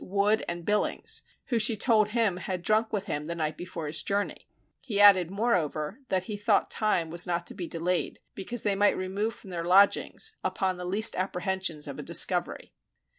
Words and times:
Wood 0.03 0.43
and 0.49 0.65
Billings 0.65 1.21
(who 1.49 1.59
she 1.59 1.75
told 1.75 2.07
him, 2.07 2.37
had 2.37 2.63
drunk 2.63 2.91
with 2.91 3.05
him 3.05 3.25
the 3.25 3.35
night 3.35 3.55
before 3.55 3.85
his 3.85 4.01
journey). 4.01 4.47
He 4.81 4.99
added, 4.99 5.29
moreover, 5.29 5.99
that 6.09 6.23
he 6.23 6.37
thought 6.37 6.71
time 6.71 7.11
was 7.11 7.27
not 7.27 7.45
to 7.45 7.53
be 7.53 7.67
delayed, 7.67 8.19
because 8.33 8.63
they 8.63 8.73
might 8.73 8.97
remove 8.97 9.35
from 9.35 9.51
their 9.51 9.63
lodgings 9.63 10.37
upon 10.43 10.77
the 10.77 10.85
least 10.85 11.15
apprehensions 11.15 11.87
of 11.87 11.99
a 11.99 12.03
discovery. 12.03 12.73